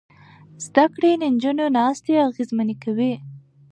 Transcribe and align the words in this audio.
زده 0.65 0.85
کړې 0.93 1.11
نجونې 1.21 1.67
ناستې 1.77 2.13
اغېزمنې 2.27 2.75
کوي. 2.83 3.13